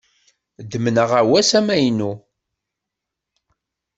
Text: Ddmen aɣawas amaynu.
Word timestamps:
Ddmen 0.63 0.95
aɣawas 1.03 1.51
amaynu. 1.59 2.11